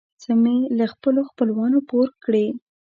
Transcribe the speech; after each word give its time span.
څه 0.21 0.31
مې 0.41 0.57
له 0.77 0.85
خپلو 0.93 1.21
خپلوانو 1.29 1.77
پور 1.89 2.07
کړې. 2.23 2.45